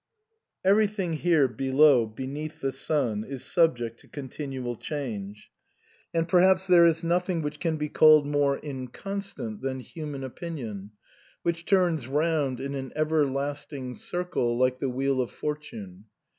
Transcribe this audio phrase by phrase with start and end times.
[0.65, 5.51] Everything here below beneath the sun is subject to continual change;
[6.11, 10.89] and perhaps there is nothing which can be called more inconstant than human opinion,
[11.43, 16.05] which turns round in an everlasting circle like the wheel of fortune.